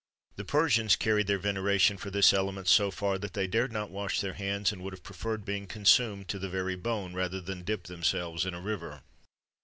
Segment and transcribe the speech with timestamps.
[0.35, 4.19] The Persians carried their veneration for this element so far, that they dared not wash
[4.19, 7.83] their hands, and would have preferred being consumed to the very bone rather than dip
[7.83, 9.03] themselves in a river.